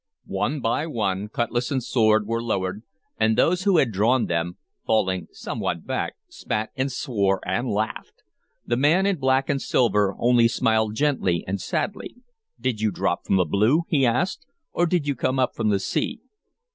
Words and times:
One 0.25 0.61
by 0.61 0.87
one 0.87 1.27
cutlass 1.29 1.69
and 1.69 1.83
sword 1.83 2.25
were 2.25 2.41
lowered, 2.41 2.81
and 3.19 3.37
those 3.37 3.65
who 3.65 3.77
had 3.77 3.91
drawn 3.91 4.25
them, 4.25 4.57
falling 4.83 5.27
somewhat 5.31 5.85
back, 5.85 6.15
spat 6.27 6.71
and 6.75 6.91
swore 6.91 7.39
and 7.45 7.69
laughed. 7.69 8.23
The 8.65 8.77
man 8.77 9.05
in 9.05 9.17
black 9.19 9.47
and 9.47 9.61
silver 9.61 10.15
only 10.17 10.47
smiled 10.47 10.95
gently 10.95 11.43
and 11.45 11.61
sadly. 11.61 12.15
"Did 12.59 12.81
you 12.81 12.89
drop 12.89 13.27
from 13.27 13.35
the 13.35 13.45
blue?" 13.45 13.83
he 13.89 14.03
asked. 14.03 14.43
"Or 14.71 14.87
did 14.87 15.07
you 15.07 15.13
come 15.13 15.37
up 15.37 15.53
from 15.55 15.69
the 15.69 15.77
sea?" 15.79 16.19